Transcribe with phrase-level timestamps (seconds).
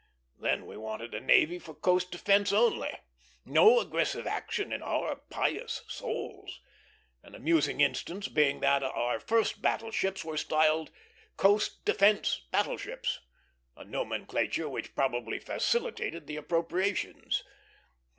[0.39, 2.97] Then we wanted a navy for coast defence only,
[3.45, 6.59] no aggressive action in our pious souls;
[7.21, 10.89] an amusing instance being that our first battle ships were styled
[11.37, 13.19] "coast defence" battle ships,
[13.77, 17.43] a nomenclature which probably facilitated the appropriations.